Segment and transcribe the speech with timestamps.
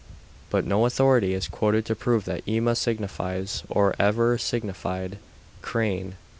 [0.49, 5.19] But no authority is quoted to prove that ema signifies, or ever signified,
[5.61, 6.15] crane.